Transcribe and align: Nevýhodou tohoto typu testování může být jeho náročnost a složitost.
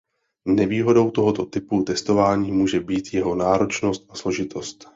Nevýhodou 0.47 1.11
tohoto 1.11 1.45
typu 1.45 1.83
testování 1.83 2.51
může 2.51 2.79
být 2.79 3.13
jeho 3.13 3.35
náročnost 3.35 4.05
a 4.09 4.15
složitost. 4.15 4.85